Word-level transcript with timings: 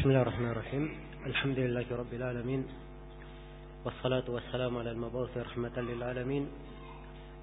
بسم 0.00 0.08
الله 0.08 0.22
الرحمن 0.22 0.50
الرحيم 0.56 0.84
الحمد 1.26 1.58
لله 1.58 1.84
رب 1.92 2.12
العالمين 2.12 2.62
والصلاة 3.84 4.24
والسلام 4.32 4.72
على 4.76 4.90
المبعوث 4.96 5.36
رحمة 5.36 5.76
للعالمين 5.76 6.44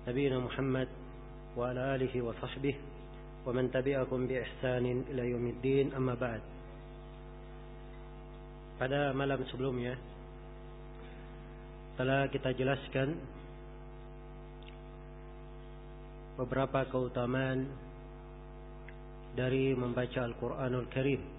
نبينا 0.08 0.40
محمد 0.40 0.88
وعلى 1.54 1.96
آله 1.96 2.14
وصحبه 2.18 2.76
ومن 3.46 3.70
تبعكم 3.72 4.20
بإحسان 4.28 4.86
إلى 5.06 5.24
يوم 5.38 5.46
الدين 5.48 5.94
أما 5.94 6.18
بعد 6.18 6.42
Pada 8.82 9.14
malam 9.14 9.46
sebelumnya 9.54 9.94
telah 11.94 12.26
kita 12.26 12.58
jelaskan 12.58 13.22
beberapa 16.42 16.90
keutamaan 16.90 17.70
dari 19.38 19.78
membaca 19.78 20.26
Al-Quranul 20.26 20.90
Karim. 20.90 21.37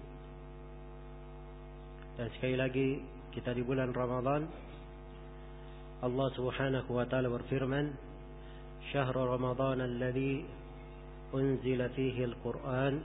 Dan 2.19 2.27
sekali 2.35 2.59
lagi 2.59 2.99
kita 3.31 3.55
di 3.55 3.63
bulan 3.63 3.95
Ramadan 3.95 4.43
Allah 6.03 6.27
Subhanahu 6.35 6.91
wa 6.91 7.07
taala 7.07 7.31
berfirman 7.31 7.95
Syahr 8.91 9.15
Ramadan 9.15 9.79
alladhi 9.79 10.43
unzila 11.31 11.87
fihi 11.95 12.27
al-Quran 12.27 12.99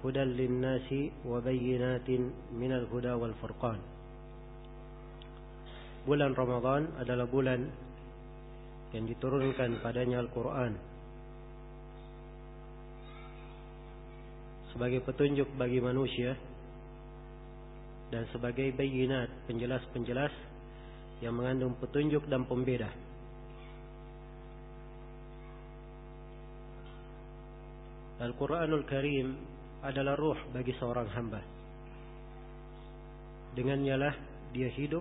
hudan 0.00 0.32
lin-nasi 0.40 1.12
wa 1.20 1.36
bayyinatin 1.44 2.32
minal 2.56 2.88
huda 2.88 3.20
wal 3.20 3.36
furqan. 3.44 3.76
Bulan 6.08 6.32
Ramadan 6.32 6.96
adalah 6.96 7.28
bulan 7.28 7.68
yang 8.96 9.04
diturunkan 9.04 9.84
padanya 9.84 10.24
Al-Quran. 10.24 10.80
Sebagai 14.72 15.04
petunjuk 15.04 15.52
bagi 15.60 15.84
manusia 15.84 16.40
dan 18.10 18.26
sebagai 18.34 18.74
bayinat 18.74 19.30
penjelas-penjelas 19.46 20.34
yang 21.22 21.38
mengandung 21.38 21.78
petunjuk 21.78 22.26
dan 22.26 22.42
pembeda. 22.44 22.90
Al-Quranul 28.20 28.84
Karim 28.84 29.32
adalah 29.80 30.12
ruh 30.18 30.36
bagi 30.52 30.76
seorang 30.76 31.08
hamba. 31.08 31.40
Dengannya 33.56 33.96
lah 33.96 34.14
dia 34.52 34.68
hidup 34.68 35.00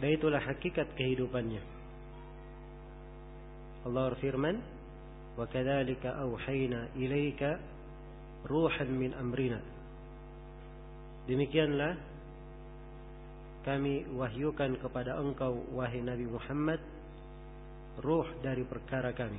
dan 0.00 0.08
itulah 0.16 0.40
hakikat 0.40 0.88
kehidupannya. 0.96 1.60
Allah 3.84 4.12
berfirman, 4.12 4.56
"Wa 5.36 5.44
kadzalika 5.52 6.16
awhayna 6.24 6.96
ilaika 6.96 7.60
ruhan 8.48 8.88
min 8.96 9.12
amrina." 9.12 9.79
Demikianlah 11.30 11.94
kami 13.62 14.02
wahyukan 14.18 14.74
kepada 14.82 15.14
engkau 15.14 15.62
wahai 15.70 16.02
Nabi 16.02 16.26
Muhammad 16.26 16.82
ruh 18.02 18.26
dari 18.42 18.66
perkara 18.66 19.14
kami. 19.14 19.38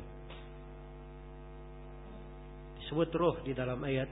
Disebut 2.79 3.11
ruh 3.11 3.35
di 3.43 3.51
dalam 3.51 3.83
ayat 3.83 4.07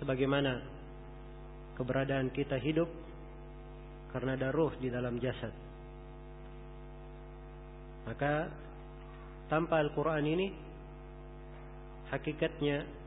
sebagaimana 0.00 0.64
keberadaan 1.76 2.32
kita 2.32 2.56
hidup 2.56 2.88
karena 4.16 4.40
ada 4.40 4.48
ruh 4.48 4.72
di 4.80 4.88
dalam 4.88 5.20
jasad. 5.20 5.52
Maka 8.08 8.48
tanpa 9.52 9.84
Al-Quran 9.84 10.24
ini 10.24 10.48
hakikatnya 12.08 13.03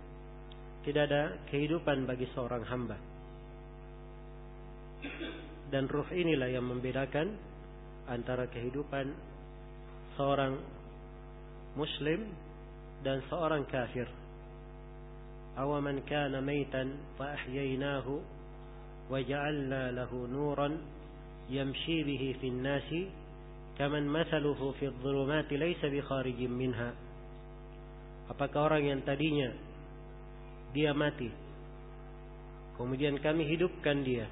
tidak 0.88 1.04
ada 1.12 1.36
kehidupan 1.52 2.08
bagi 2.08 2.32
seorang 2.32 2.64
hamba. 2.64 2.96
Dan 5.68 5.92
ruh 5.92 6.08
inilah 6.16 6.48
yang 6.48 6.64
membedakan 6.64 7.36
antara 8.08 8.48
kehidupan 8.48 9.12
seorang 10.16 10.56
muslim 11.76 12.32
dan 13.04 13.20
seorang 13.28 13.68
kafir. 13.68 14.08
Awaman 15.60 16.08
kana 16.08 16.40
maitan 16.40 16.96
fa 17.20 17.36
ahyaynahu 17.36 18.24
wa 19.12 19.20
ja'alna 19.20 19.92
lahu 19.92 20.24
nuran 20.24 20.80
yamshi 21.52 22.08
bihi 22.08 22.40
fi 22.40 22.48
an-nasi 22.48 23.12
kaman 23.76 24.08
mathaluhu 24.08 24.72
fi 24.80 24.88
adh-dhulumati 24.88 25.60
laysa 25.60 25.92
bi 25.92 26.00
kharijin 26.00 26.48
minha. 26.56 26.96
Apakah 28.32 28.72
orang 28.72 28.88
yang 28.88 29.02
tadinya 29.04 29.67
dia 30.78 30.94
mati. 30.94 31.34
Kemudian 32.78 33.18
kami 33.18 33.50
hidupkan 33.50 34.06
dia. 34.06 34.30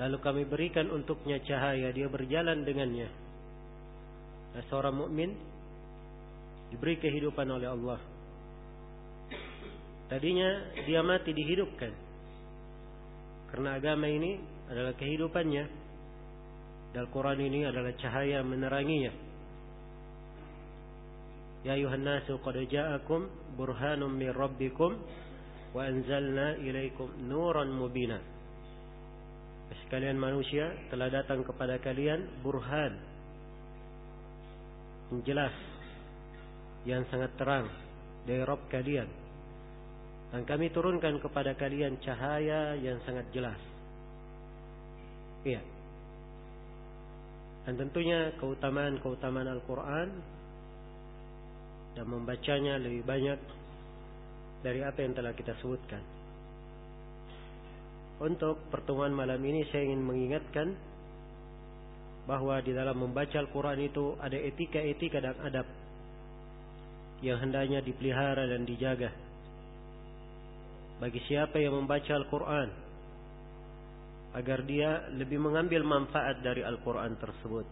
Lalu 0.00 0.16
kami 0.24 0.42
berikan 0.48 0.88
untuknya 0.88 1.36
cahaya, 1.44 1.92
dia 1.92 2.08
berjalan 2.08 2.64
dengannya. 2.64 3.08
Nah, 4.56 4.62
seorang 4.72 4.96
mukmin 4.96 5.36
diberi 6.72 6.96
kehidupan 6.96 7.44
oleh 7.44 7.68
Allah. 7.68 8.00
Tadinya 10.08 10.48
dia 10.88 11.04
mati 11.04 11.36
dihidupkan. 11.36 11.92
Karena 13.52 13.76
agama 13.76 14.08
ini 14.08 14.40
adalah 14.72 14.96
kehidupannya. 14.96 15.64
Dan 16.96 17.04
Quran 17.12 17.40
ini 17.44 17.68
adalah 17.68 17.92
cahaya 18.00 18.40
meneranginya. 18.40 19.25
Ya 21.66 21.74
ayuhan 21.74 22.06
nasu 22.06 22.38
qad 22.46 22.54
ja'akum 22.62 23.26
burhanum 23.58 24.14
min 24.14 24.30
rabbikum 24.30 25.02
wa 25.74 25.82
anzalna 25.82 26.54
ilaikum 26.62 27.10
nuran 27.26 27.74
mubina. 27.74 28.22
Sekalian 29.82 30.14
manusia 30.14 30.70
telah 30.94 31.10
datang 31.10 31.42
kepada 31.42 31.82
kalian 31.82 32.22
burhan 32.46 32.94
yang 35.10 35.20
jelas 35.26 35.54
yang 36.86 37.02
sangat 37.10 37.34
terang 37.34 37.66
dari 38.22 38.46
Rabb 38.46 38.70
kalian. 38.70 39.10
Dan 40.30 40.46
kami 40.46 40.70
turunkan 40.70 41.18
kepada 41.18 41.58
kalian 41.58 41.98
cahaya 41.98 42.78
yang 42.78 43.02
sangat 43.02 43.26
jelas. 43.34 43.58
Iya. 45.42 45.62
Dan 47.66 47.74
tentunya 47.74 48.30
keutamaan-keutamaan 48.38 49.50
Al-Quran 49.50 50.35
dan 51.96 52.04
membacanya 52.04 52.76
lebih 52.76 53.00
banyak 53.08 53.40
dari 54.60 54.84
apa 54.84 55.00
yang 55.00 55.16
telah 55.16 55.32
kita 55.32 55.56
sebutkan. 55.64 56.04
Untuk 58.20 58.68
pertemuan 58.68 59.12
malam 59.16 59.40
ini 59.40 59.64
saya 59.72 59.88
ingin 59.88 60.04
mengingatkan 60.04 60.76
bahawa 62.28 62.60
di 62.60 62.76
dalam 62.76 63.00
membaca 63.00 63.36
Al-Quran 63.40 63.80
itu 63.80 64.16
ada 64.20 64.36
etika-etika 64.36 65.24
dan 65.24 65.36
adab 65.40 65.66
yang 67.24 67.40
hendaknya 67.40 67.80
dipelihara 67.80 68.44
dan 68.44 68.68
dijaga. 68.68 69.12
Bagi 71.00 71.20
siapa 71.28 71.60
yang 71.60 71.76
membaca 71.76 72.12
Al-Quran 72.12 72.68
agar 74.36 74.58
dia 74.68 75.08
lebih 75.16 75.40
mengambil 75.40 75.80
manfaat 75.80 76.44
dari 76.44 76.60
Al-Quran 76.60 77.16
tersebut 77.16 77.66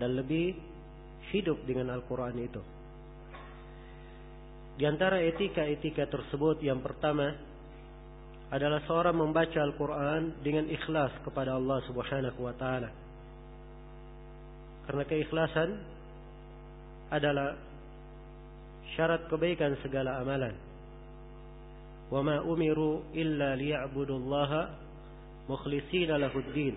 dan 0.00 0.16
lebih 0.16 0.58
hidup 1.28 1.60
dengan 1.68 1.92
Al-Quran 1.92 2.36
itu. 2.40 2.62
Di 4.80 4.88
antara 4.88 5.20
etika-etika 5.20 6.08
tersebut 6.08 6.64
yang 6.64 6.80
pertama 6.80 7.36
adalah 8.50 8.80
seorang 8.88 9.14
membaca 9.14 9.60
Al-Quran 9.60 10.40
dengan 10.40 10.66
ikhlas 10.72 11.12
kepada 11.22 11.54
Allah 11.54 11.78
Subhanahu 11.84 12.40
Wa 12.40 12.54
Taala. 12.56 12.90
Karena 14.88 15.04
keikhlasan 15.06 15.68
adalah 17.14 17.54
syarat 18.96 19.30
kebaikan 19.30 19.78
segala 19.86 20.18
amalan. 20.18 20.56
Wa 22.10 22.26
ma 22.26 22.42
umiru 22.42 23.06
illa 23.14 23.54
liya'budullaha 23.54 24.62
mukhlishina 25.46 26.18
lahuddin. 26.18 26.74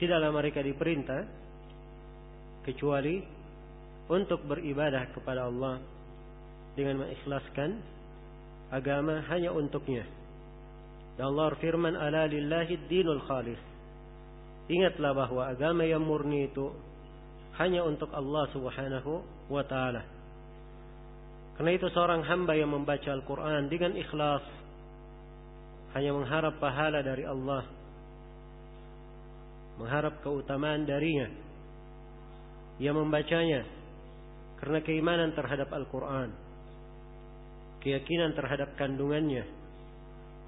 Tidaklah 0.00 0.30
mereka 0.32 0.64
diperintah 0.64 1.20
kecuali 2.66 3.22
untuk 4.10 4.42
beribadah 4.42 5.14
kepada 5.14 5.46
Allah 5.46 5.78
dengan 6.74 7.06
mengikhlaskan 7.06 7.78
agama 8.74 9.22
hanya 9.30 9.54
untuknya. 9.54 10.02
Dan 11.16 11.32
Allah 11.32 11.54
firman 11.62 11.94
ala 11.96 12.28
lillahi 12.28 12.90
dinul 12.90 13.22
khalis. 13.24 13.58
Ingatlah 14.66 15.14
bahawa 15.14 15.42
agama 15.54 15.86
yang 15.86 16.02
murni 16.02 16.50
itu 16.50 16.74
hanya 17.56 17.86
untuk 17.86 18.10
Allah 18.12 18.44
Subhanahu 18.52 19.22
wa 19.48 19.62
taala. 19.64 20.02
Karena 21.56 21.72
itu 21.72 21.88
seorang 21.88 22.20
hamba 22.26 22.52
yang 22.52 22.68
membaca 22.68 23.08
Al-Quran 23.08 23.72
dengan 23.72 23.96
ikhlas 23.96 24.44
hanya 25.96 26.12
mengharap 26.12 26.60
pahala 26.60 27.00
dari 27.00 27.24
Allah, 27.24 27.64
mengharap 29.80 30.20
keutamaan 30.20 30.84
darinya 30.84 31.45
yang 32.82 32.96
membacanya 32.96 33.64
karena 34.60 34.80
keimanan 34.84 35.32
terhadap 35.32 35.68
Al-Quran 35.72 36.46
keyakinan 37.86 38.34
terhadap 38.34 38.74
kandungannya, 38.74 39.46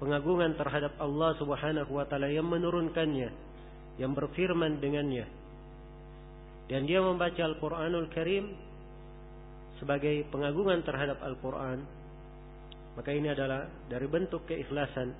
pengagungan 0.03 0.59
terhadap 0.59 0.91
Allah 0.99 1.31
Subhanahu 1.39 1.87
wa 1.87 2.03
taala 2.03 2.27
yang 2.27 2.43
menurunkannya, 2.51 3.31
yang 3.95 4.11
berfirman 4.11 4.83
dengannya. 4.83 5.23
Dan 6.67 6.83
dia 6.83 6.99
membaca 6.99 7.39
Al-Qur'anul 7.39 8.11
Karim 8.11 8.51
sebagai 9.79 10.27
pengagungan 10.27 10.83
terhadap 10.83 11.23
Al-Qur'an. 11.23 11.79
Maka 12.99 13.15
ini 13.15 13.31
adalah 13.31 13.71
dari 13.87 14.05
bentuk 14.11 14.43
keikhlasan 14.43 15.15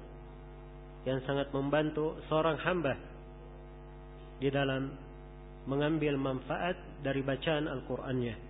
yang 1.07 1.23
sangat 1.23 1.47
membantu 1.55 2.19
seorang 2.27 2.59
hamba 2.59 2.99
di 4.43 4.51
dalam 4.51 4.91
mengambil 5.69 6.17
manfaat 6.17 6.73
dari 7.05 7.21
bacaan 7.21 7.69
Al-Qur'annya. 7.69 8.49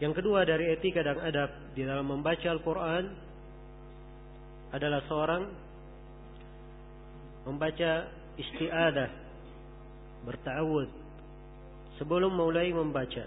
Yang 0.00 0.12
kedua 0.24 0.42
dari 0.42 0.74
etika 0.74 1.04
dan 1.04 1.20
adab 1.20 1.76
di 1.76 1.86
dalam 1.86 2.08
membaca 2.08 2.48
Al-Quran 2.50 3.04
adalah 4.74 5.00
seorang 5.06 5.42
membaca 7.46 8.10
istiadah, 8.34 9.10
bertawud 10.26 10.88
sebelum 12.00 12.34
mulai 12.34 12.74
membaca. 12.74 13.22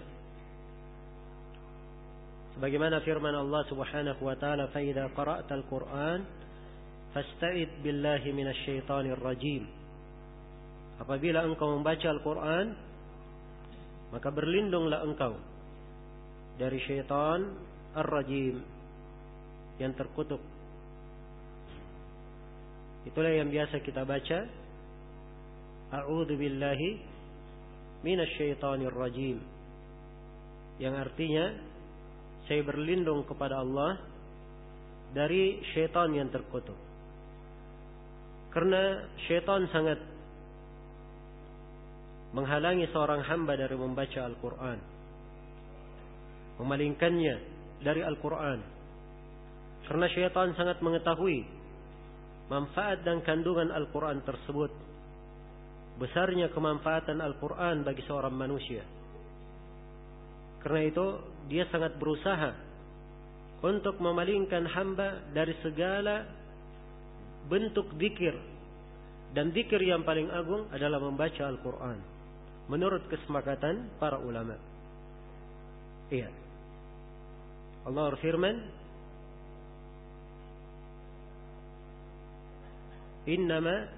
Sebagaimana 2.58 3.00
firman 3.06 3.32
Allah 3.32 3.62
Subhanahu 3.70 4.20
wa 4.20 4.34
taala, 4.34 4.66
"Fa 4.68 4.82
idza 4.82 5.08
qara'ta 5.14 5.54
al-Qur'an 5.54 6.20
fasta'id 7.14 7.80
billahi 7.80 8.34
minasy 8.34 8.76
syaithanir 8.82 9.16
rajim." 9.22 9.77
Apabila 10.98 11.46
engkau 11.46 11.78
membaca 11.78 12.06
Al-Qur'an, 12.10 12.66
maka 14.10 14.28
berlindunglah 14.34 15.04
engkau 15.06 15.38
dari 16.58 16.82
syaitan 16.82 17.54
ar-rajim 17.94 18.58
yang 19.78 19.94
terkutuk. 19.94 20.42
Itulah 23.06 23.30
yang 23.30 23.48
biasa 23.48 23.78
kita 23.80 24.02
baca. 24.02 24.38
A'udzu 25.94 26.34
billahi 26.34 27.00
minasyaitonir 28.02 28.92
rajim. 28.92 29.38
Yang 30.82 30.94
artinya 30.98 31.44
saya 32.50 32.60
berlindung 32.66 33.22
kepada 33.22 33.62
Allah 33.62 34.02
dari 35.14 35.62
syaitan 35.72 36.10
yang 36.12 36.28
terkutuk. 36.28 36.76
Karena 38.50 39.06
syaitan 39.28 39.64
sangat 39.70 40.17
menghalangi 42.36 42.88
seorang 42.92 43.24
hamba 43.24 43.56
dari 43.56 43.76
membaca 43.76 44.20
Al-Qur'an 44.24 44.98
memalingkannya 46.58 47.36
dari 47.80 48.02
Al-Quran. 48.02 48.58
Karena 49.86 50.06
syaitan 50.12 50.52
sangat 50.58 50.82
mengetahui 50.84 51.46
manfaat 52.52 53.00
dan 53.06 53.24
kandungan 53.24 53.72
Al-Quran 53.72 54.20
tersebut. 54.26 54.70
Besarnya 55.98 56.52
kemanfaatan 56.52 57.18
Al-Quran 57.18 57.82
bagi 57.82 58.02
seorang 58.04 58.34
manusia. 58.34 58.84
Karena 60.62 60.82
itu 60.84 61.06
dia 61.48 61.64
sangat 61.70 61.96
berusaha 61.96 62.52
untuk 63.62 63.98
memalingkan 63.98 64.66
hamba 64.68 65.22
dari 65.32 65.54
segala 65.64 66.26
bentuk 67.48 67.88
zikir. 67.96 68.34
Dan 69.32 69.54
zikir 69.54 69.80
yang 69.82 70.02
paling 70.04 70.28
agung 70.30 70.70
adalah 70.70 71.00
membaca 71.02 71.42
Al-Quran. 71.46 72.17
Menurut 72.68 73.08
kesepakatan 73.08 73.96
para 73.96 74.20
ulama. 74.20 74.56
Iya. 76.12 76.28
Allah 77.88 78.04
berfirman 78.12 78.56
Innama 83.28 83.88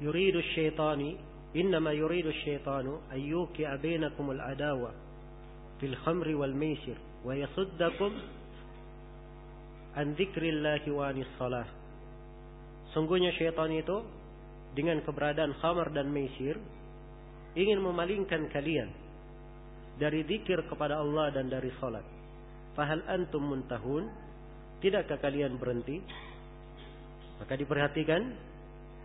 yuridu 0.00 0.40
syaitani 0.56 1.16
Innama 1.56 1.92
yuridu 1.92 2.32
syaitanu 2.44 3.00
Ayyuki'a 3.12 3.76
bainakum 3.80 4.32
al-adawa 4.32 4.92
Fil 5.80 5.96
khamri 6.04 6.32
wal 6.36 6.52
maisir 6.52 6.96
Wa 7.24 7.36
yasuddakum 7.36 8.12
An 9.96 10.16
dhikrillahi 10.16 10.88
wa 10.92 11.12
anis 11.12 11.28
salah 11.40 11.68
Sungguhnya 12.92 13.32
syaitan 13.36 13.72
itu 13.72 14.00
Dengan 14.72 15.00
keberadaan 15.04 15.56
khamar 15.60 15.92
dan 15.92 16.08
maisir 16.12 16.56
Ingin 17.56 17.80
memalingkan 17.80 18.52
kalian 18.52 18.92
Dari 19.96 20.22
zikir 20.28 20.68
kepada 20.68 21.00
Allah 21.00 21.32
dan 21.32 21.48
dari 21.48 21.72
salat 21.80 22.04
Fahal 22.76 23.00
antum 23.08 23.40
muntahun? 23.40 24.04
Tidakkah 24.84 25.16
kalian 25.16 25.56
berhenti? 25.56 25.96
Maka 27.40 27.56
diperhatikan 27.56 28.22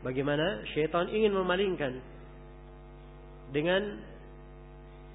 bagaimana 0.04 0.68
syaitan 0.76 1.08
ingin 1.08 1.32
memalingkan 1.32 2.04
dengan 3.52 4.00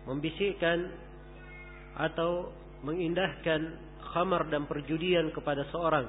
membisikkan 0.09 0.93
atau 1.97 2.53
mengindahkan 2.85 3.61
khamar 4.13 4.47
dan 4.53 4.69
perjudian 4.69 5.33
kepada 5.33 5.65
seorang 5.73 6.07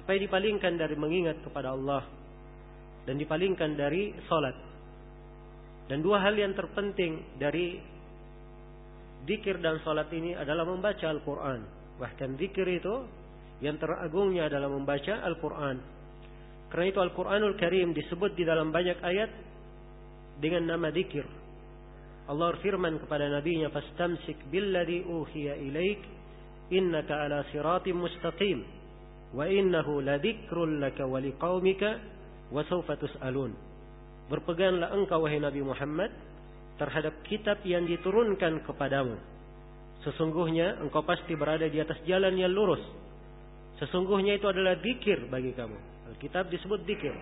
supaya 0.00 0.20
dipalingkan 0.20 0.76
dari 0.76 0.96
mengingat 0.96 1.40
kepada 1.40 1.72
Allah 1.72 2.04
dan 3.08 3.18
dipalingkan 3.18 3.74
dari 3.74 4.12
salat. 4.28 4.71
Dan 5.92 6.00
dua 6.00 6.24
hal 6.24 6.32
yang 6.40 6.56
terpenting 6.56 7.36
dari 7.36 7.76
Dikir 9.22 9.62
dan 9.62 9.78
salat 9.86 10.10
ini 10.10 10.34
adalah 10.34 10.66
membaca 10.66 11.06
Al-Quran. 11.06 11.60
Bahkan 12.02 12.34
dikir 12.34 12.66
itu 12.66 13.06
yang 13.62 13.78
teragungnya 13.78 14.50
adalah 14.50 14.66
membaca 14.66 15.22
Al-Quran. 15.22 15.78
Karena 16.66 16.86
itu 16.90 16.98
Al-Quranul 16.98 17.54
Karim 17.54 17.94
disebut 17.94 18.34
di 18.34 18.42
dalam 18.42 18.74
banyak 18.74 18.98
ayat 18.98 19.30
dengan 20.42 20.74
nama 20.74 20.90
dikir. 20.90 21.22
Allah 22.26 22.58
firman 22.58 22.98
kepada 22.98 23.30
nabinya 23.30 23.70
fastamsik 23.70 24.50
billadhi 24.50 25.06
uhiya 25.06 25.54
ilaik 25.70 26.02
innaka 26.74 27.22
ala 27.22 27.46
siratim 27.54 28.02
mustaqim 28.02 28.58
wa 29.38 29.46
innahu 29.46 30.02
ladikrul 30.02 30.82
laka 30.82 31.06
wa 31.06 31.22
liqaumika 31.22 32.02
wa 32.50 32.66
sawfa 32.66 32.98
tus'alun. 32.98 33.54
Berpeganglah 34.30 34.94
engkau 34.94 35.24
wahai 35.24 35.42
Nabi 35.42 35.62
Muhammad 35.62 36.10
terhadap 36.78 37.14
kitab 37.26 37.62
yang 37.62 37.86
diturunkan 37.86 38.62
kepadamu. 38.66 39.18
Sesungguhnya 40.02 40.82
engkau 40.82 41.06
pasti 41.06 41.38
berada 41.38 41.66
di 41.70 41.78
atas 41.78 41.98
jalan 42.02 42.34
yang 42.34 42.50
lurus. 42.50 42.82
Sesungguhnya 43.78 44.38
itu 44.38 44.46
adalah 44.50 44.78
dikir 44.78 45.30
bagi 45.30 45.54
kamu. 45.54 45.78
Alkitab 46.14 46.50
disebut 46.50 46.82
dikir. 46.82 47.14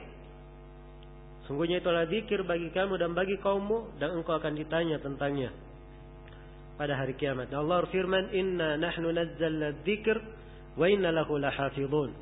Sesungguhnya 1.45 1.80
itu 1.80 1.88
adalah 1.88 2.09
dikir 2.09 2.40
bagi 2.47 2.73
kamu 2.73 2.97
dan 2.97 3.12
bagi 3.12 3.37
kaummu 3.40 4.00
dan 4.00 4.16
engkau 4.16 4.38
akan 4.38 4.54
ditanya 4.57 4.97
tentangnya 5.02 5.52
pada 6.80 6.97
hari 6.97 7.12
kiamat. 7.12 7.52
Allah 7.52 7.85
firman, 7.92 8.33
"Inna 8.33 8.80
nahnu 8.80 9.12
nazzalna 9.12 9.85
dzikr 9.85 10.16
wa 10.80 10.88
inna 10.88 11.12
lahu 11.12 11.37
lahafizun." 11.37 12.16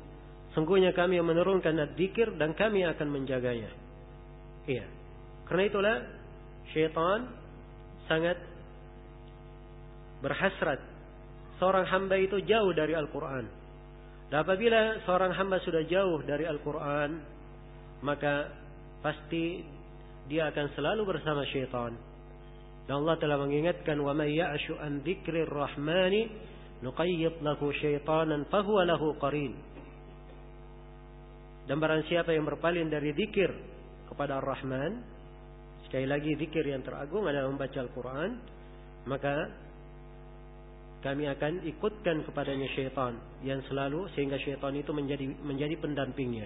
Sungguhnya 0.51 0.91
kami 0.91 1.15
yang 1.15 1.31
menurunkan 1.31 1.95
dzikir 1.95 2.35
dan 2.35 2.51
kami 2.51 2.83
akan 2.83 3.07
menjaganya. 3.07 3.71
Iya. 4.68 4.86
Karena 5.44 5.62
itulah 5.68 5.96
syaitan 6.72 7.28
sangat 8.08 8.40
berhasrat 10.24 10.80
seorang 11.60 11.84
hamba 11.84 12.16
itu 12.16 12.40
jauh 12.48 12.72
dari 12.72 12.96
Al-Quran. 12.96 13.44
Dan 14.32 14.38
apabila 14.40 15.04
seorang 15.04 15.36
hamba 15.36 15.60
sudah 15.62 15.84
jauh 15.84 16.24
dari 16.24 16.48
Al-Quran, 16.48 17.20
maka 18.00 18.50
pasti 19.04 19.62
dia 20.26 20.48
akan 20.48 20.66
selalu 20.72 21.02
bersama 21.04 21.44
syaitan. 21.52 21.92
Dan 22.84 23.04
Allah 23.04 23.16
telah 23.16 23.40
mengingatkan, 23.40 23.96
وَمَنْ 23.96 24.28
يَعْشُ 24.28 24.76
أَنْ 24.76 25.00
ذِكْرِ 25.04 25.48
الرَّحْمَنِ 25.48 26.14
نُقَيِّطْ 26.84 27.36
لَهُ 27.40 27.60
شَيْطَانًا 27.60 28.52
فَهُوَ 28.52 28.76
لَهُ 28.84 29.02
قَرِينٌ 29.16 29.52
Dan 31.64 31.80
barang 31.80 32.04
siapa 32.12 32.36
yang 32.36 32.44
berpaling 32.44 32.92
dari 32.92 33.16
zikir 33.16 33.48
kepada 34.09 34.41
Ar-Rahman, 34.41 35.19
Sekali 35.89 36.05
lagi 36.05 36.37
zikir 36.37 36.61
yang 36.69 36.85
teragung 36.85 37.25
adalah 37.25 37.49
membaca 37.49 37.81
Al-Quran. 37.81 38.37
Maka 39.09 39.35
kami 41.01 41.25
akan 41.25 41.65
ikutkan 41.65 42.21
kepadanya 42.29 42.69
syaitan 42.77 43.17
yang 43.41 43.57
selalu 43.65 44.05
sehingga 44.13 44.37
syaitan 44.37 44.77
itu 44.77 44.93
menjadi 44.93 45.25
menjadi 45.41 45.81
pendampingnya. 45.81 46.45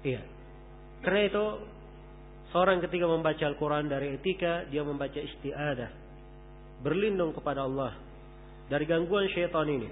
Iya. 0.00 0.24
Karena 1.04 1.20
itu 1.28 1.44
seorang 2.48 2.80
ketika 2.80 3.04
membaca 3.04 3.44
Al-Quran 3.44 3.92
dari 3.92 4.16
etika 4.16 4.64
dia 4.72 4.80
membaca 4.88 5.20
istiadah 5.20 5.92
berlindung 6.80 7.36
kepada 7.36 7.68
Allah 7.68 7.92
dari 8.72 8.88
gangguan 8.88 9.28
syaitan 9.36 9.68
ini 9.68 9.90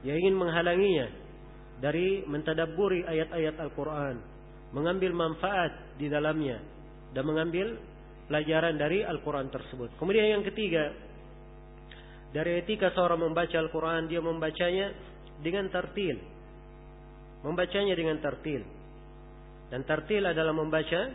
yang 0.00 0.16
ingin 0.16 0.32
menghalanginya 0.32 1.06
dari 1.84 2.24
mentadaburi 2.24 3.04
ayat-ayat 3.04 3.60
Al-Quran 3.60 4.39
mengambil 4.70 5.10
manfaat 5.14 5.98
di 5.98 6.06
dalamnya 6.06 6.62
dan 7.10 7.26
mengambil 7.26 7.74
pelajaran 8.30 8.78
dari 8.78 9.02
Al-Quran 9.02 9.50
tersebut. 9.50 9.98
Kemudian 9.98 10.38
yang 10.38 10.46
ketiga, 10.46 10.94
dari 12.30 12.62
etika 12.62 12.94
seorang 12.94 13.26
membaca 13.26 13.58
Al-Quran, 13.58 14.06
dia 14.06 14.22
membacanya 14.22 14.94
dengan 15.42 15.66
tartil. 15.66 16.14
Membacanya 17.42 17.94
dengan 17.98 18.22
tartil. 18.22 18.62
Dan 19.74 19.82
tartil 19.82 20.22
adalah 20.22 20.54
membaca 20.54 21.10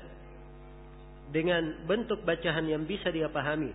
dengan 1.31 1.87
bentuk 1.87 2.19
bacaan 2.27 2.67
yang 2.67 2.83
bisa 2.83 3.07
dia 3.15 3.31
pahami. 3.31 3.71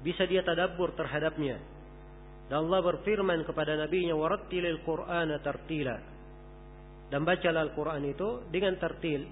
Bisa 0.00 0.24
dia 0.24 0.40
tadabbur 0.40 0.96
terhadapnya. 0.96 1.60
Dan 2.48 2.66
Allah 2.66 2.80
berfirman 2.80 3.44
kepada 3.44 3.76
Nabi-Nya, 3.76 4.16
وَرَتِّلِ 4.16 4.64
الْقُرْآنَ 4.80 5.30
تَرْتِيلًا 5.44 5.96
dan 7.10 7.26
bacalah 7.26 7.66
Al-Quran 7.66 8.02
itu 8.06 8.46
dengan 8.54 8.78
tartil. 8.78 9.26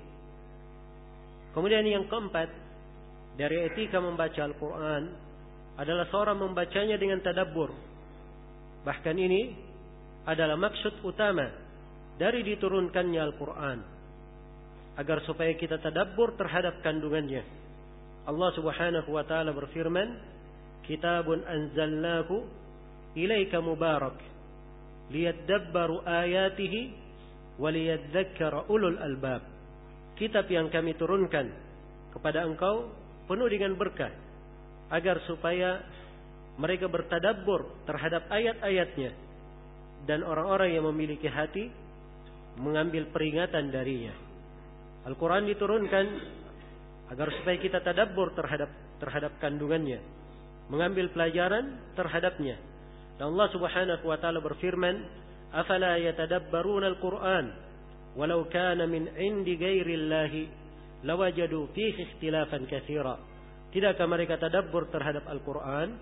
Kemudian 1.54 1.86
yang 1.86 2.10
keempat, 2.10 2.50
dari 3.38 3.70
etika 3.70 4.02
membaca 4.02 4.42
Al-Quran, 4.42 5.02
adalah 5.78 6.10
seorang 6.10 6.42
membacanya 6.42 6.98
dengan 6.98 7.22
tadabbur. 7.22 7.70
Bahkan 8.82 9.16
ini 9.16 9.54
adalah 10.26 10.58
maksud 10.58 11.06
utama 11.06 11.46
dari 12.18 12.42
diturunkannya 12.42 13.20
Al-Quran. 13.22 13.78
Agar 14.98 15.22
supaya 15.22 15.54
kita 15.54 15.78
tadabbur 15.78 16.34
terhadap 16.34 16.82
kandungannya. 16.82 17.46
Allah 18.26 18.50
subhanahu 18.58 19.14
wa 19.14 19.22
ta'ala 19.22 19.54
berfirman, 19.54 20.18
Kitabun 20.82 21.46
anzalnahu 21.46 22.42
ilaika 23.14 23.62
mubarak 23.62 24.18
liyadabbaru 25.12 26.04
ayatihi 26.04 27.07
waliyadzakara 27.58 28.70
ulul 28.70 28.98
albab 28.98 29.42
kitab 30.14 30.46
yang 30.50 30.70
kami 30.70 30.94
turunkan 30.94 31.50
kepada 32.14 32.46
engkau 32.46 32.90
penuh 33.28 33.48
dengan 33.50 33.76
berkah 33.76 34.10
agar 34.88 35.20
supaya 35.28 35.84
mereka 36.58 36.90
bertadabbur 36.90 37.86
terhadap 37.86 38.26
ayat-ayatnya 38.32 39.14
dan 40.08 40.24
orang-orang 40.24 40.74
yang 40.74 40.88
memiliki 40.90 41.28
hati 41.28 41.70
mengambil 42.58 43.06
peringatan 43.14 43.70
darinya. 43.70 44.10
Al-Quran 45.06 45.46
diturunkan 45.46 46.06
agar 47.14 47.28
supaya 47.38 47.56
kita 47.62 47.78
tadabbur 47.84 48.34
terhadap 48.34 48.70
terhadap 48.98 49.38
kandungannya, 49.38 50.02
mengambil 50.66 51.12
pelajaran 51.14 51.78
terhadapnya 51.94 52.58
dan 53.18 53.34
Allah 53.34 53.48
Subhanahu 53.50 54.04
wa 54.06 54.18
taala 54.22 54.38
berfirman, 54.38 55.02
"Afala 55.52 55.96
yatadabbaruna 55.96 56.86
al-Qur'an 56.92 57.46
walau 58.16 58.44
kana 58.52 58.84
min 58.84 59.08
'indi 59.16 59.56
ghairi 59.56 59.94
Allah 59.96 60.32
lawajadu 61.04 61.72
fihi 61.72 62.04
ikhtilafan 62.04 62.68
katsira." 62.68 63.16
Tidakkah 63.68 64.08
mereka 64.08 64.40
tadabbur 64.40 64.88
terhadap 64.88 65.28
Al-Qur'an? 65.28 65.92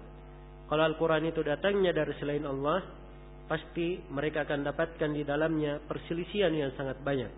Kalau 0.71 0.83
Al-Qur'an 0.87 1.23
itu 1.26 1.43
datangnya 1.43 1.91
dari 1.91 2.15
selain 2.23 2.47
Allah, 2.47 2.79
pasti 3.50 3.99
mereka 4.11 4.47
akan 4.47 4.67
dapatkan 4.67 5.11
di 5.11 5.23
dalamnya 5.26 5.83
perselisihan 5.83 6.55
yang 6.55 6.71
sangat 6.79 6.99
banyak. 7.03 7.31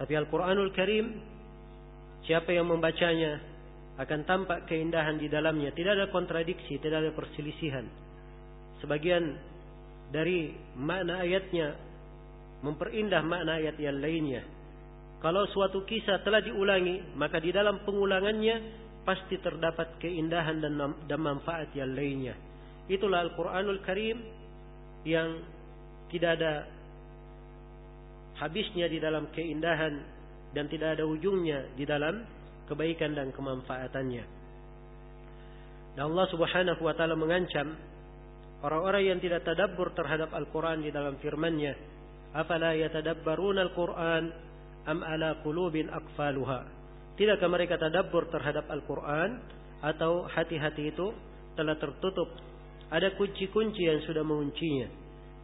Tapi 0.00 0.12
Al-Qur'anul 0.16 0.72
Karim 0.72 1.06
siapa 2.24 2.52
yang 2.52 2.68
membacanya 2.68 3.40
akan 4.00 4.24
tampak 4.24 4.64
keindahan 4.64 5.20
di 5.20 5.28
dalamnya, 5.28 5.68
tidak 5.76 6.00
ada 6.00 6.06
kontradiksi, 6.08 6.80
tidak 6.80 7.04
ada 7.04 7.10
perselisihan 7.12 7.84
sebagian 8.82 9.38
dari 10.12 10.52
makna 10.76 11.24
ayatnya 11.24 11.72
memperindah 12.62 13.24
makna 13.24 13.58
ayat 13.58 13.76
yang 13.80 13.98
lainnya. 13.98 14.44
Kalau 15.18 15.46
suatu 15.50 15.86
kisah 15.86 16.20
telah 16.26 16.42
diulangi, 16.42 17.14
maka 17.14 17.38
di 17.38 17.54
dalam 17.54 17.82
pengulangannya 17.86 18.82
pasti 19.02 19.38
terdapat 19.38 19.98
keindahan 19.98 20.62
dan, 20.62 20.74
dan 21.06 21.20
manfaat 21.22 21.70
yang 21.74 21.94
lainnya. 21.94 22.34
Itulah 22.86 23.26
Al-Quranul 23.26 23.80
Karim 23.82 24.18
yang 25.06 25.42
tidak 26.10 26.38
ada 26.38 26.52
habisnya 28.38 28.90
di 28.90 28.98
dalam 28.98 29.30
keindahan 29.30 29.94
dan 30.52 30.66
tidak 30.66 30.98
ada 30.98 31.04
ujungnya 31.06 31.70
di 31.78 31.86
dalam 31.86 32.22
kebaikan 32.66 33.14
dan 33.14 33.30
kemanfaatannya. 33.30 34.24
Dan 35.92 36.02
Allah 36.08 36.26
Subhanahu 36.32 36.82
wa 36.82 36.94
taala 36.96 37.14
mengancam 37.14 37.78
Orang-orang 38.62 39.02
yang 39.10 39.18
tidak 39.18 39.42
tadabbur 39.42 39.90
terhadap 39.90 40.30
Al-Quran 40.30 40.86
di 40.86 40.94
dalam 40.94 41.18
firman-Nya, 41.18 41.74
"Afala 42.30 42.78
yatadabbaruna 42.78 43.66
Al-Quran 43.66 44.24
am 44.86 44.98
ala 45.02 45.42
qulubin 45.42 45.90
aqfaluha?" 45.90 46.62
Tidakkah 47.18 47.50
mereka 47.50 47.74
tadabbur 47.76 48.30
terhadap 48.30 48.70
Al-Quran 48.70 49.42
atau 49.82 50.30
hati-hati 50.30 50.94
itu 50.94 51.10
telah 51.58 51.74
tertutup? 51.74 52.30
Ada 52.88 53.18
kunci-kunci 53.18 53.82
yang 53.82 54.00
sudah 54.06 54.22
menguncinya. 54.22 54.86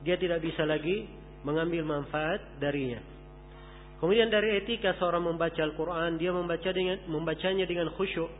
Dia 0.07 0.15
tidak 0.15 0.39
bisa 0.39 0.63
lagi 0.63 1.11
mengambil 1.43 1.83
manfaat 1.83 2.39
darinya. 2.63 3.03
Kemudian 3.99 4.31
dari 4.31 4.63
etika 4.63 4.95
seorang 4.95 5.27
membaca 5.27 5.59
Al-Quran, 5.59 6.23
dia 6.23 6.31
membaca 6.31 6.71
dengan 6.71 7.03
membacanya 7.11 7.67
dengan 7.67 7.91
khusyuk. 7.99 8.31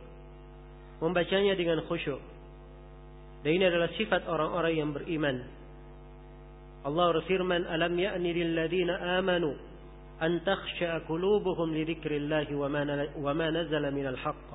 Membacanya 1.03 1.59
dengan 1.59 1.83
khusyuk. 1.83 2.38
Dan 3.43 3.51
ini 3.55 3.65
adalah 3.71 3.91
sifat 3.95 4.27
orang-orang 4.27 4.75
yang 4.75 4.91
beriman. 4.91 5.37
Allah 6.83 7.07
berfirman, 7.15 7.67
"Alam 7.71 7.95
ya'ni 7.95 8.31
lil 8.35 8.51
ladzina 8.55 9.19
amanu 9.19 9.55
an 10.19 10.43
takhsha'a 10.43 11.07
qulubuhum 11.07 11.71
li 11.71 11.87
dzikrillahi 11.87 12.55
wa 12.55 13.33
ma 13.35 13.47
nazala 13.51 13.95
minal 13.95 14.19
haqq 14.19 14.49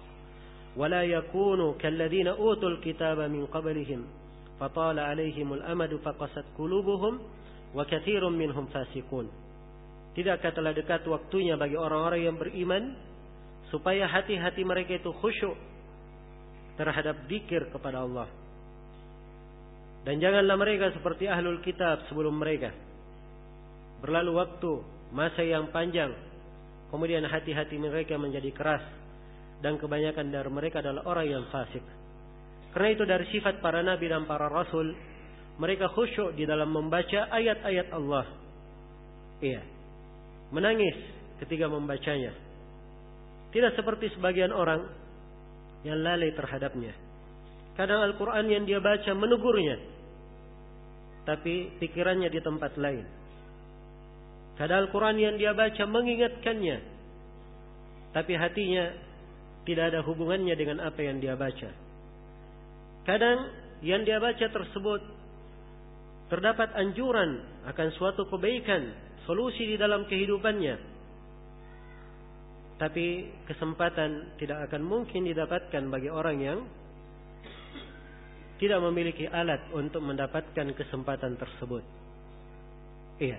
wa 0.75 0.85
la 0.89 1.07
yakunu 1.07 1.79
kal 1.79 1.95
ladzina 1.95 2.35
utul 2.35 2.81
kitaba 2.83 3.29
min 3.31 3.47
qablihim 3.47 4.03
'alaihimul 4.59 5.63
amadu 5.63 5.99
faqasat 6.03 6.43
qulubuhum 6.59 7.19
wa 7.71 7.83
katsirun 7.87 8.35
minhum 8.35 8.67
fasiqun." 8.67 9.31
Tidakkah 10.13 10.51
telah 10.53 10.75
dekat 10.75 11.07
waktunya 11.07 11.55
bagi 11.55 11.73
orang-orang 11.79 12.21
yang 12.21 12.37
beriman 12.37 12.93
supaya 13.71 14.05
hati-hati 14.05 14.61
mereka 14.61 14.99
itu 14.99 15.09
khusyuk 15.09 15.57
terhadap 16.77 17.25
zikir 17.25 17.65
kepada 17.73 18.05
Allah 18.05 18.42
dan 20.03 20.19
janganlah 20.19 20.59
mereka 20.59 20.91
seperti 20.91 21.31
ahlul 21.31 21.63
kitab 21.63 22.03
sebelum 22.11 22.35
mereka. 22.35 22.75
Berlalu 24.03 24.31
waktu, 24.35 24.71
masa 25.15 25.39
yang 25.47 25.71
panjang. 25.71 26.11
Kemudian 26.91 27.23
hati-hati 27.23 27.79
mereka 27.79 28.19
menjadi 28.19 28.51
keras. 28.51 28.83
Dan 29.63 29.79
kebanyakan 29.79 30.27
dari 30.27 30.51
mereka 30.51 30.83
adalah 30.83 31.07
orang 31.07 31.27
yang 31.31 31.43
fasik. 31.47 31.81
Karena 32.75 32.89
itu 32.91 33.03
dari 33.07 33.25
sifat 33.31 33.63
para 33.63 33.79
nabi 33.79 34.11
dan 34.11 34.27
para 34.27 34.51
rasul. 34.51 34.91
Mereka 35.55 35.95
khusyuk 35.95 36.35
di 36.35 36.43
dalam 36.43 36.67
membaca 36.67 37.31
ayat-ayat 37.31 37.87
Allah. 37.95 38.27
Iya. 39.39 39.63
Menangis 40.51 40.99
ketika 41.39 41.71
membacanya. 41.71 42.35
Tidak 43.55 43.71
seperti 43.79 44.11
sebagian 44.19 44.51
orang 44.51 44.83
yang 45.87 45.95
lalai 46.03 46.35
terhadapnya. 46.35 46.91
Kadang 47.79 48.03
Al-Quran 48.03 48.51
yang 48.51 48.63
dia 48.67 48.83
baca 48.83 49.13
menegurnya 49.15 49.92
tapi 51.23 51.75
pikirannya 51.79 52.29
di 52.31 52.39
tempat 52.43 52.75
lain. 52.75 53.05
Kadang 54.53 54.85
Al-Quran 54.85 55.17
yang 55.17 55.35
dia 55.39 55.51
baca 55.57 55.83
mengingatkannya, 55.89 56.77
tapi 58.13 58.33
hatinya 58.37 58.85
tidak 59.65 59.95
ada 59.95 59.99
hubungannya 60.05 60.53
dengan 60.53 60.83
apa 60.83 60.99
yang 61.01 61.17
dia 61.17 61.33
baca. 61.33 61.71
Kadang 63.03 63.37
yang 63.83 64.05
dia 64.07 64.21
baca 64.21 64.45
tersebut 64.47 65.01
terdapat 66.31 66.71
anjuran 66.77 67.41
akan 67.67 67.87
suatu 67.97 68.29
kebaikan, 68.29 68.93
solusi 69.25 69.67
di 69.73 69.75
dalam 69.75 70.05
kehidupannya. 70.07 70.93
Tapi 72.77 73.07
kesempatan 73.47 74.37
tidak 74.37 74.69
akan 74.69 74.81
mungkin 74.83 75.23
didapatkan 75.23 75.83
bagi 75.87 76.09
orang 76.11 76.37
yang 76.41 76.59
tidak 78.63 78.79
memiliki 78.79 79.27
alat 79.27 79.59
untuk 79.75 79.99
mendapatkan 79.99 80.71
kesempatan 80.71 81.35
tersebut. 81.35 81.83
Iya. 83.19 83.35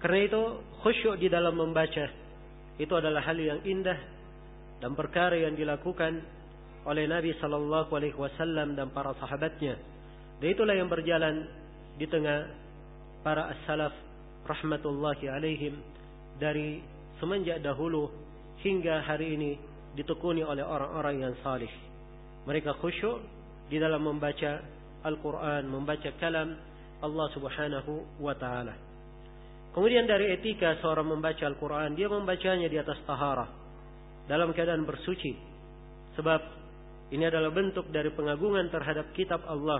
Karena 0.00 0.18
itu 0.24 0.42
khusyuk 0.80 1.20
di 1.20 1.28
dalam 1.28 1.60
membaca 1.60 2.08
itu 2.80 2.92
adalah 2.96 3.20
hal 3.20 3.36
yang 3.36 3.60
indah 3.68 4.00
dan 4.80 4.96
perkara 4.96 5.36
yang 5.36 5.52
dilakukan 5.52 6.24
oleh 6.88 7.04
Nabi 7.04 7.36
sallallahu 7.36 7.92
alaihi 7.92 8.16
wasallam 8.16 8.72
dan 8.72 8.88
para 8.96 9.12
sahabatnya. 9.20 9.76
Dan 10.40 10.48
itulah 10.48 10.72
yang 10.72 10.88
berjalan 10.88 11.44
di 12.00 12.08
tengah 12.08 12.48
para 13.20 13.52
as-salaf 13.52 13.92
rahmatullahi 14.48 15.28
alaihim 15.28 15.76
dari 16.40 16.80
semenjak 17.20 17.60
dahulu 17.60 18.08
hingga 18.64 19.04
hari 19.04 19.36
ini 19.36 19.52
ditekuni 19.96 20.40
oleh 20.40 20.64
orang-orang 20.64 21.28
yang 21.28 21.34
salih. 21.44 21.72
Mereka 22.48 22.80
khusyuk 22.80 23.35
di 23.66 23.76
dalam 23.76 24.02
membaca 24.02 24.62
Al-Quran, 25.06 25.62
membaca 25.70 26.10
kalam 26.18 26.54
Allah 27.02 27.26
Subhanahu 27.34 28.22
wa 28.22 28.34
Ta'ala. 28.34 28.74
Kemudian 29.74 30.08
dari 30.08 30.32
etika 30.32 30.80
seorang 30.80 31.04
membaca 31.04 31.44
Al-Quran, 31.44 31.92
dia 31.94 32.08
membacanya 32.08 32.66
di 32.66 32.80
atas 32.80 32.96
tahara, 33.04 33.46
dalam 34.24 34.50
keadaan 34.56 34.88
bersuci. 34.88 35.36
Sebab 36.16 36.40
Ini 37.06 37.30
adalah 37.30 37.54
bentuk 37.54 37.86
dari 37.94 38.10
pengagungan 38.10 38.66
terhadap 38.66 39.14
kitab 39.14 39.46
Allah 39.46 39.78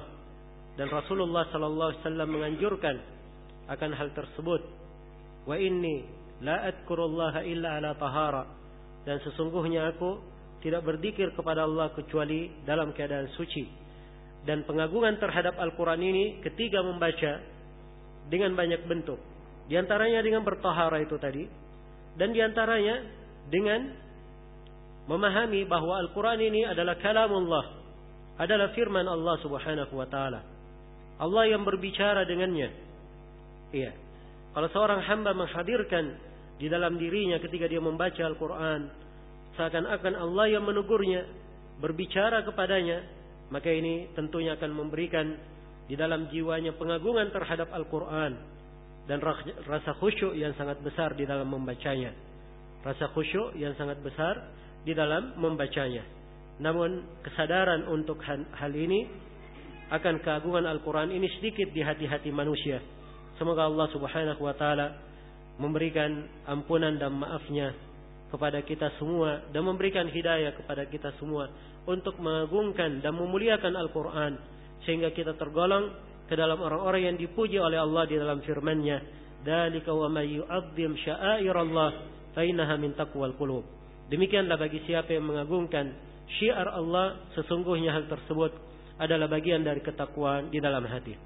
dan 0.78 0.86
Rasulullah 0.86 1.50
sallallahu 1.50 1.90
alaihi 1.90 2.02
wasallam 2.06 2.28
menganjurkan 2.30 2.96
akan 3.66 3.90
hal 3.98 4.08
tersebut. 4.14 4.62
Wa 5.42 5.58
inni 5.58 6.06
la 6.46 6.70
adkurullaha 6.70 7.42
illa 7.42 7.82
ala 7.82 7.98
tahara 7.98 8.46
dan 9.02 9.18
sesungguhnya 9.26 9.90
aku 9.90 10.22
tidak 10.66 10.82
berzikir 10.82 11.30
kepada 11.30 11.62
Allah 11.62 11.94
kecuali 11.94 12.50
dalam 12.66 12.90
keadaan 12.90 13.30
suci. 13.38 13.62
Dan 14.42 14.66
pengagungan 14.66 15.14
terhadap 15.22 15.54
Al-Quran 15.62 16.02
ini 16.02 16.42
ketika 16.42 16.82
membaca 16.82 17.38
dengan 18.26 18.50
banyak 18.58 18.82
bentuk. 18.90 19.22
Di 19.70 19.78
antaranya 19.78 20.18
dengan 20.26 20.42
bertahara 20.42 20.98
itu 20.98 21.14
tadi. 21.22 21.46
Dan 22.18 22.34
di 22.34 22.42
antaranya 22.42 22.98
dengan 23.46 23.94
memahami 25.06 25.62
bahwa 25.70 26.02
Al-Quran 26.02 26.42
ini 26.42 26.66
adalah 26.66 26.98
kalamullah. 26.98 27.66
Adalah 28.42 28.74
firman 28.74 29.06
Allah 29.06 29.38
subhanahu 29.46 29.94
wa 29.94 30.06
ta'ala. 30.10 30.40
Allah 31.22 31.44
yang 31.46 31.62
berbicara 31.62 32.26
dengannya. 32.26 32.74
Iya. 33.70 33.94
Kalau 34.50 34.68
seorang 34.74 34.98
hamba 35.06 35.30
menghadirkan 35.30 36.04
di 36.58 36.66
dalam 36.66 36.98
dirinya 36.98 37.38
ketika 37.38 37.70
dia 37.70 37.78
membaca 37.78 38.18
Al-Quran. 38.18 39.05
Seakan-akan 39.56 40.14
Allah 40.16 40.46
yang 40.52 40.64
menegurnya. 40.64 41.24
Berbicara 41.76 42.40
kepadanya 42.44 43.04
maka 43.46 43.70
ini 43.70 44.10
tentunya 44.18 44.58
akan 44.58 44.70
memberikan 44.74 45.38
di 45.86 45.94
dalam 45.94 46.26
jiwanya 46.34 46.74
pengagungan 46.74 47.30
terhadap 47.30 47.70
Al-Quran 47.70 48.32
dan 49.06 49.22
rasa 49.62 49.94
khusyuk 50.02 50.34
yang 50.34 50.50
sangat 50.58 50.82
besar 50.82 51.14
di 51.14 51.22
dalam 51.22 51.46
membacanya. 51.46 52.10
Rasa 52.82 53.06
khusyuk 53.14 53.54
yang 53.54 53.74
sangat 53.78 54.02
besar 54.02 54.50
di 54.82 54.90
dalam 54.98 55.38
membacanya. 55.38 56.02
Namun 56.58 57.22
kesadaran 57.22 57.86
untuk 57.86 58.18
hal 58.26 58.72
ini 58.74 59.06
akan 59.94 60.18
keagungan 60.18 60.66
Al-Quran 60.66 61.14
ini 61.14 61.30
sedikit 61.38 61.70
di 61.70 61.86
hati-hati 61.86 62.34
manusia. 62.34 62.82
Semoga 63.38 63.70
Allah 63.70 63.86
subhanahu 63.94 64.42
wa 64.42 64.54
ta'ala 64.58 64.86
memberikan 65.62 66.26
ampunan 66.50 66.98
dan 66.98 67.14
maafnya 67.14 67.70
kepada 68.36 68.60
kita 68.60 68.92
semua 69.00 69.48
dan 69.48 69.64
memberikan 69.64 70.04
hidayah 70.12 70.52
kepada 70.52 70.84
kita 70.84 71.16
semua 71.16 71.48
untuk 71.88 72.20
mengagungkan 72.20 73.00
dan 73.00 73.16
memuliakan 73.16 73.72
Al-Quran 73.72 74.36
sehingga 74.84 75.08
kita 75.16 75.40
tergolong 75.40 75.96
ke 76.28 76.36
dalam 76.36 76.60
orang-orang 76.60 77.08
yang 77.08 77.16
dipuji 77.16 77.56
oleh 77.56 77.80
Allah 77.80 78.04
di 78.04 78.20
dalam 78.20 78.44
firman-Nya. 78.44 79.24
Dalika 79.40 79.88
wa 79.96 80.12
may 80.12 80.36
yu'azzim 80.36 81.00
sya'airallah 81.00 81.90
fa 82.36 82.44
innaha 82.44 82.76
min 82.76 82.92
taqwal 82.92 83.32
qulub. 83.40 83.64
Demikianlah 84.12 84.60
bagi 84.60 84.84
siapa 84.84 85.16
yang 85.16 85.32
mengagungkan 85.32 85.96
syiar 86.36 86.68
Allah 86.68 87.24
sesungguhnya 87.32 87.96
hal 87.96 88.04
tersebut 88.04 88.52
adalah 89.00 89.32
bagian 89.32 89.64
dari 89.64 89.80
ketakwaan 89.80 90.52
di 90.52 90.60
dalam 90.60 90.84
hati. 90.84 91.16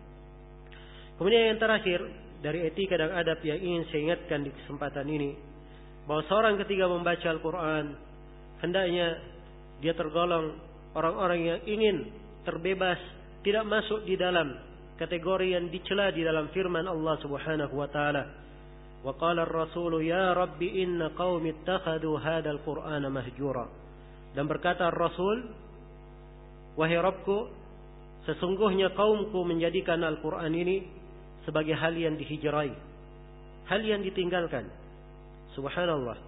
Kemudian 1.19 1.57
yang 1.57 1.59
terakhir 1.59 2.01
dari 2.39 2.71
etika 2.71 2.95
dan 2.95 3.19
adab 3.19 3.43
yang 3.43 3.59
ingin 3.59 3.83
saya 3.91 4.01
ingatkan 4.15 4.47
di 4.47 4.51
kesempatan 4.63 5.07
ini 5.11 5.50
bahwa 6.09 6.23
seorang 6.29 6.55
ketika 6.65 6.85
membaca 6.89 7.27
Al-Quran 7.29 7.85
hendaknya 8.61 9.21
dia 9.81 9.97
tergolong 9.97 10.57
orang-orang 10.93 11.41
yang 11.45 11.61
ingin 11.65 11.97
terbebas 12.45 13.01
tidak 13.41 13.65
masuk 13.65 14.05
di 14.05 14.21
dalam 14.21 14.53
kategori 15.01 15.57
yang 15.57 15.73
dicela 15.73 16.13
di 16.13 16.21
dalam 16.21 16.53
firman 16.53 16.85
Allah 16.85 17.17
Subhanahu 17.25 17.73
wa 17.73 17.89
taala. 17.89 18.25
Wa 19.01 19.17
qala 19.17 19.49
ar-rasul 19.49 20.05
ya 20.05 20.37
rabbi 20.37 20.85
inna 20.85 21.17
qaumi 21.17 21.57
ittakhadhu 21.57 22.21
hadzal 22.21 22.61
qur'ana 22.61 23.09
mahjura. 23.09 23.65
Dan 24.37 24.47
berkata 24.47 24.93
Rasul, 24.93 25.43
wahai 26.79 27.01
Rabbku, 27.01 27.51
sesungguhnya 28.31 28.95
kaumku 28.95 29.43
menjadikan 29.43 30.07
Al-Qur'an 30.07 30.55
ini 30.55 30.87
sebagai 31.43 31.75
hal 31.75 31.99
yang 31.99 32.15
dihijrai, 32.15 32.71
hal 33.67 33.81
yang 33.83 34.07
ditinggalkan. 34.07 34.71
Subhanallah. 35.55 36.19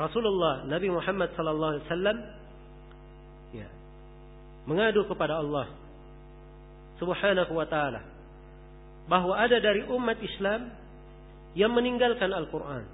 Rasulullah 0.00 0.64
Nabi 0.64 0.88
Muhammad 0.88 1.28
sallallahu 1.36 1.72
alaihi 1.76 1.84
wasallam 1.84 2.16
ya 3.52 3.68
mengadu 4.64 5.04
kepada 5.04 5.44
Allah 5.44 5.68
Subhanahu 6.96 7.52
wa 7.52 7.66
taala 7.68 8.00
bahwa 9.04 9.36
ada 9.36 9.60
dari 9.60 9.84
umat 9.92 10.16
Islam 10.24 10.72
yang 11.58 11.74
meninggalkan 11.74 12.30
Al-Qur'an, 12.30 12.86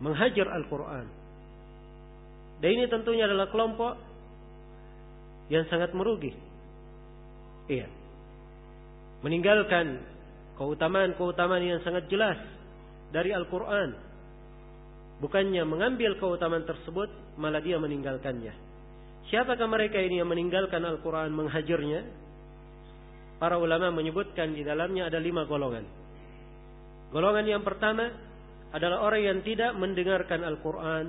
menghajar 0.00 0.48
Al-Qur'an. 0.48 1.06
Dan 2.58 2.68
ini 2.74 2.88
tentunya 2.88 3.28
adalah 3.28 3.52
kelompok 3.52 3.94
yang 5.52 5.68
sangat 5.68 5.92
merugi. 5.92 6.32
Iya. 7.68 7.86
Meninggalkan 9.20 10.00
keutamaan-keutamaan 10.56 11.62
yang 11.62 11.82
sangat 11.84 12.08
jelas 12.08 12.40
dari 13.12 13.30
Al-Qur'an 13.36 14.07
Bukannya 15.18 15.66
mengambil 15.66 16.14
keutamaan 16.14 16.62
tersebut, 16.62 17.10
malah 17.34 17.58
dia 17.58 17.74
meninggalkannya. 17.82 18.54
Siapakah 19.28 19.66
mereka 19.66 19.98
ini 19.98 20.22
yang 20.22 20.30
meninggalkan 20.30 20.80
Al-Quran 20.86 21.34
menghajarnya? 21.34 22.00
Para 23.42 23.58
ulama 23.58 23.90
menyebutkan 23.90 24.54
di 24.54 24.62
dalamnya 24.62 25.10
ada 25.10 25.18
lima 25.18 25.42
golongan. 25.46 25.84
Golongan 27.10 27.46
yang 27.46 27.62
pertama 27.66 28.08
adalah 28.70 29.02
orang 29.02 29.22
yang 29.24 29.38
tidak 29.42 29.74
mendengarkan 29.74 30.44
Al-Quran, 30.44 31.06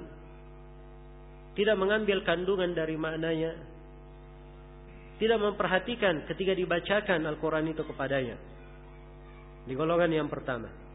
tidak 1.54 1.76
mengambil 1.78 2.24
kandungan 2.26 2.72
dari 2.72 2.96
maknanya, 2.96 3.52
tidak 5.20 5.38
memperhatikan 5.44 6.24
ketika 6.26 6.56
dibacakan 6.56 7.28
Al-Quran 7.28 7.66
itu 7.72 7.84
kepadanya. 7.84 8.38
Di 9.68 9.74
golongan 9.76 10.12
yang 10.12 10.32
pertama. 10.32 10.89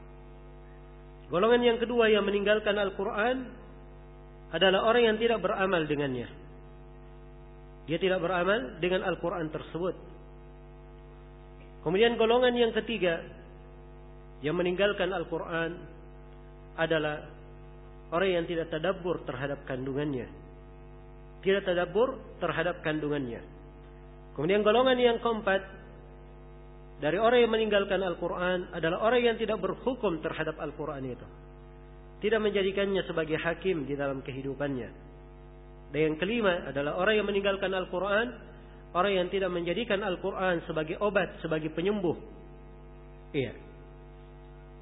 Golongan 1.32 1.62
yang 1.64 1.78
kedua 1.80 2.12
yang 2.12 2.24
meninggalkan 2.24 2.76
Al-Quran 2.76 3.37
adalah 4.52 4.87
orang 4.87 5.02
yang 5.14 5.16
tidak 5.16 5.40
beramal 5.40 5.82
dengannya. 5.88 6.28
Dia 7.84 7.98
tidak 8.00 8.20
beramal 8.24 8.80
dengan 8.80 9.04
Al-Quran 9.04 9.48
tersebut. 9.52 9.96
Kemudian 11.84 12.16
golongan 12.16 12.56
yang 12.56 12.72
ketiga 12.72 13.20
yang 14.40 14.56
meninggalkan 14.56 15.12
Al-Quran 15.12 15.76
adalah 16.80 17.28
orang 18.08 18.30
yang 18.40 18.44
tidak 18.48 18.72
tadabbur 18.72 19.20
terhadap 19.28 19.64
kandungannya. 19.68 20.28
Tidak 21.44 21.60
tadabbur 21.60 22.40
terhadap 22.40 22.80
kandungannya. 22.80 23.44
Kemudian 24.32 24.64
golongan 24.64 24.96
yang 24.96 25.16
keempat 25.20 25.60
dari 27.02 27.18
orang 27.18 27.42
yang 27.42 27.52
meninggalkan 27.52 27.98
Al-Quran 28.00 28.70
adalah 28.70 29.02
orang 29.02 29.20
yang 29.22 29.37
tidak 29.37 29.59
berhukum 29.59 30.22
terhadap 30.22 30.54
Al-Quran 30.62 31.02
itu. 31.11 31.26
Tidak 32.22 32.40
menjadikannya 32.40 33.02
sebagai 33.04 33.37
hakim 33.37 33.85
di 33.85 33.98
dalam 33.98 34.22
kehidupannya. 34.22 34.90
Dan 35.90 36.00
yang 36.11 36.16
kelima 36.16 36.70
adalah 36.70 36.98
orang 36.98 37.20
yang 37.20 37.26
meninggalkan 37.26 37.70
Al-Quran, 37.70 38.26
orang 38.94 39.12
yang 39.14 39.26
tidak 39.28 39.50
menjadikan 39.50 40.00
Al-Quran 40.00 40.62
sebagai 40.64 40.96
obat, 41.02 41.38
sebagai 41.42 41.74
penyembuh. 41.74 42.16
Iya. 43.35 43.52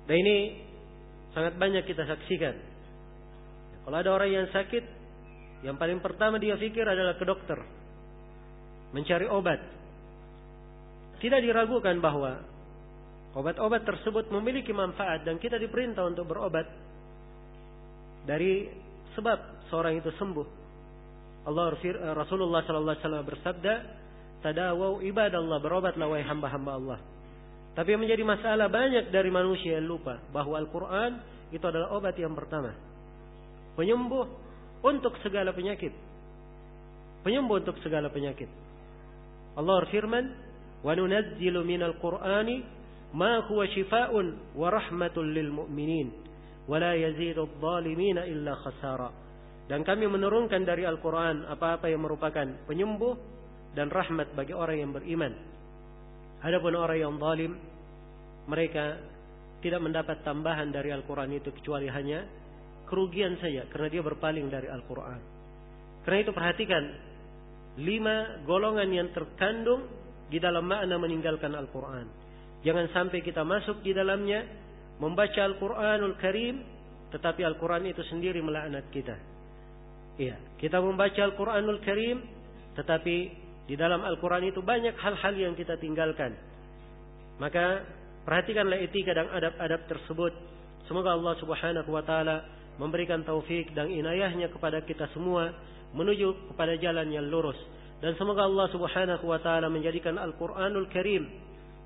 Dan 0.07 0.17
ini 0.21 0.37
sangat 1.33 1.57
banyak 1.57 1.85
kita 1.89 2.05
saksikan. 2.05 2.55
Kalau 3.83 3.97
ada 3.99 4.11
orang 4.15 4.31
yang 4.31 4.47
sakit, 4.53 4.85
yang 5.67 5.75
paling 5.81 5.99
pertama 5.99 6.39
dia 6.39 6.55
pikir 6.55 6.87
adalah 6.87 7.19
ke 7.19 7.25
dokter. 7.27 7.59
Mencari 8.93 9.27
obat. 9.27 9.59
Tidak 11.23 11.39
diragukan 11.39 12.03
bahwa 12.03 12.43
obat-obat 13.39 13.87
tersebut 13.87 14.27
memiliki 14.35 14.75
manfaat 14.75 15.23
dan 15.23 15.39
kita 15.39 15.55
diperintah 15.55 16.03
untuk 16.03 16.27
berobat 16.27 16.67
dari 18.27 18.67
sebab 19.15 19.71
seorang 19.71 20.03
itu 20.03 20.11
sembuh. 20.19 20.49
Allah 21.47 21.75
eh, 21.79 22.15
Rasulullah 22.15 22.63
sallallahu 22.67 22.95
alaihi 22.95 23.05
wasallam 23.07 23.27
bersabda, 23.27 23.75
"Tadawau 24.43 24.99
ibadallah, 25.03 25.59
berobatlah 25.63 26.07
wahai 26.11 26.27
hamba-hamba 26.27 26.73
Allah." 26.75 26.99
Tapi 27.73 27.89
yang 27.97 28.05
menjadi 28.05 28.23
masalah 28.27 28.69
banyak 28.69 29.09
dari 29.09 29.31
manusia 29.33 29.81
yang 29.81 29.89
lupa 29.89 30.21
bahwa 30.29 30.61
Al-Qur'an 30.61 31.23
itu 31.55 31.65
adalah 31.65 31.95
obat 31.97 32.19
yang 32.21 32.37
pertama. 32.37 32.77
Penyembuh 33.79 34.29
untuk 34.85 35.17
segala 35.25 35.57
penyakit. 35.57 35.95
Penyembuh 37.25 37.65
untuk 37.65 37.81
segala 37.81 38.13
penyakit. 38.13 38.51
Allah 39.57 39.75
berfirman, 39.87 40.25
وننزل 40.84 41.56
من 41.64 41.82
القرآن 41.84 42.64
ما 43.14 43.34
هو 43.38 43.66
شفاء 43.66 44.12
ورحمة 44.56 45.18
للمؤمنين 45.18 46.08
ولا 46.68 46.94
يزيد 46.94 47.38
الظالمين 47.38 48.18
إلا 48.18 48.54
خسارا 48.56 49.12
dan 49.68 49.84
kami 49.84 50.08
menurunkan 50.08 50.64
dari 50.64 50.88
Al-Quran 50.88 51.44
apa-apa 51.44 51.92
yang 51.92 52.08
merupakan 52.08 52.48
penyembuh 52.72 53.20
dan 53.76 53.92
rahmat 53.92 54.32
bagi 54.32 54.56
orang 54.56 54.80
yang 54.80 54.92
beriman. 54.96 55.36
Adapun 56.40 56.72
orang 56.80 56.98
yang 57.04 57.20
zalim, 57.20 57.52
mereka 58.48 58.96
tidak 59.60 59.84
mendapat 59.84 60.24
tambahan 60.24 60.72
dari 60.72 60.96
Al-Quran 60.96 61.36
itu 61.36 61.52
kecuali 61.52 61.92
hanya 61.92 62.24
kerugian 62.88 63.36
saja 63.44 63.68
karena 63.68 63.88
dia 63.92 64.00
berpaling 64.00 64.48
dari 64.48 64.72
Al-Quran. 64.72 65.20
Karena 66.08 66.20
itu 66.24 66.32
perhatikan 66.32 66.84
lima 67.84 68.48
golongan 68.48 68.88
yang 68.88 69.12
terkandung 69.12 69.84
di 70.33 70.41
dalam 70.41 70.65
makna 70.65 70.97
meninggalkan 70.97 71.53
Al-Quran. 71.53 72.09
Jangan 72.65 72.89
sampai 72.97 73.21
kita 73.21 73.45
masuk 73.45 73.85
di 73.85 73.93
dalamnya, 73.93 74.41
membaca 74.97 75.45
Al-Quranul 75.45 76.17
Karim, 76.17 76.65
tetapi 77.13 77.45
Al-Quran 77.45 77.93
itu 77.93 78.01
sendiri 78.09 78.41
melaknat 78.41 78.89
kita. 78.89 79.13
Iya, 80.17 80.41
kita 80.57 80.81
membaca 80.81 81.21
Al-Quranul 81.21 81.85
Karim, 81.85 82.25
tetapi 82.73 83.17
di 83.69 83.75
dalam 83.77 84.01
Al-Quran 84.03 84.49
itu 84.49 84.65
banyak 84.65 84.97
hal-hal 84.97 85.35
yang 85.37 85.55
kita 85.55 85.77
tinggalkan. 85.77 86.33
Maka 87.37 87.85
perhatikanlah 88.25 88.81
etika 88.81 89.13
dan 89.13 89.29
adab-adab 89.29 89.85
tersebut. 89.87 90.33
Semoga 90.89 91.15
Allah 91.15 91.35
Subhanahu 91.39 91.91
wa 91.93 92.03
taala 92.03 92.47
memberikan 92.81 93.23
taufik 93.23 93.71
dan 93.77 93.93
inayahnya 93.93 94.51
kepada 94.51 94.83
kita 94.83 95.07
semua 95.13 95.53
menuju 95.93 96.53
kepada 96.53 96.75
jalan 96.81 97.09
yang 97.13 97.29
lurus. 97.29 97.59
Dan 98.03 98.19
semoga 98.19 98.51
Allah 98.51 98.67
Subhanahu 98.75 99.31
wa 99.31 99.39
taala 99.39 99.71
menjadikan 99.71 100.19
Al-Qur'anul 100.19 100.91
Karim 100.91 101.23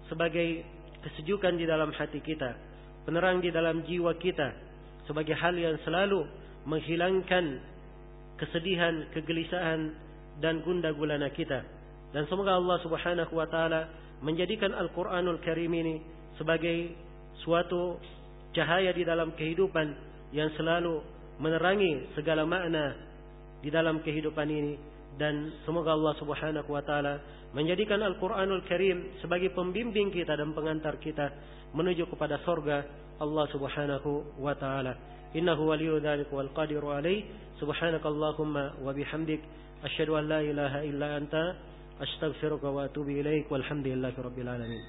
sebagai 0.09 0.65
kesejukan 1.05 1.61
di 1.61 1.69
dalam 1.69 1.93
hati 1.93 2.25
kita, 2.25 2.57
penerang 3.05 3.45
di 3.45 3.53
dalam 3.53 3.85
jiwa 3.85 4.17
kita, 4.17 4.49
sebagai 5.05 5.37
hal 5.37 5.53
yang 5.53 5.77
selalu 5.85 6.25
menghilangkan 6.65 7.61
kesedihan, 8.41 9.13
kegelisahan 9.13 9.93
dan 10.41 10.65
gundah 10.65 10.97
gulana 10.97 11.29
kita. 11.37 11.61
Dan 12.17 12.25
semoga 12.33 12.57
Allah 12.57 12.81
Subhanahu 12.81 13.37
wa 13.37 13.45
taala 13.53 13.85
menjadikan 14.25 14.73
Al-Qur'anul 14.73 15.45
Karim 15.45 15.69
ini 15.77 16.01
sebagai 16.41 16.97
suatu 17.45 18.01
cahaya 18.57 18.89
di 18.97 19.05
dalam 19.05 19.37
kehidupan 19.37 19.93
yang 20.33 20.49
selalu 20.57 21.05
menerangi 21.37 22.09
segala 22.17 22.49
makna 22.49 22.97
di 23.61 23.69
dalam 23.69 24.01
kehidupan 24.01 24.49
ini 24.49 24.96
dan 25.17 25.53
semoga 25.65 25.97
Allah 25.97 26.15
Subhanahu 26.21 26.69
wa 26.69 26.85
taala 26.85 27.21
menjadikan 27.57 28.01
Al-Qur'anul 28.05 28.65
Karim 28.69 29.17
sebagai 29.25 29.53
pembimbing 29.57 30.13
kita 30.13 30.37
dan 30.37 30.53
pengantar 30.53 31.01
kita 31.01 31.33
menuju 31.73 32.09
kepada 32.13 32.41
surga 32.45 32.85
Allah 33.17 33.45
Subhanahu 33.49 34.41
wa 34.41 34.53
taala. 34.57 34.93
Innahu 35.33 35.73
waliyyu 35.73 36.01
dzalika 36.01 36.33
wal 36.33 36.53
qadiru 36.53 36.93
alaih. 36.93 37.25
Subhanakallahumma 37.57 38.85
wa 38.85 38.93
bihamdik 38.93 39.41
asyhadu 39.85 40.21
an 40.21 40.29
la 40.29 40.41
ilaha 40.45 40.85
illa 40.85 41.17
anta 41.17 41.57
astaghfiruka 41.97 42.69
wa 42.69 42.85
atubu 42.85 43.09
ilaik 43.09 43.49
walhamdulillahi 43.49 44.21
rabbil 44.21 44.49
alamin. 44.49 44.83